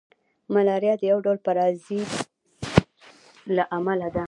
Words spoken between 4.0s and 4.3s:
ده